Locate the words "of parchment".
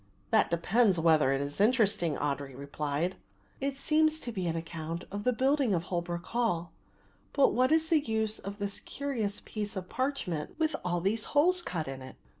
9.75-10.57